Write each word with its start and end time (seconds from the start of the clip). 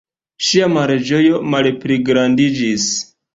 Ŝia 0.45 0.69
malĝojo 0.77 1.41
malpligrandiĝis. 1.57 2.89